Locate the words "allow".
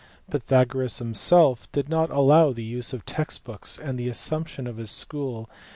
2.09-2.51